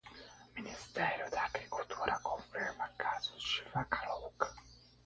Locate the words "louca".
4.17-4.51